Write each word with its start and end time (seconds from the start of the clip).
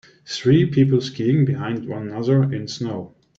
Three 0.25 0.65
people 0.65 0.99
skiing 0.99 1.45
behind 1.45 1.87
one 1.87 2.07
another 2.09 2.51
in 2.51 2.67
snow. 2.67 3.13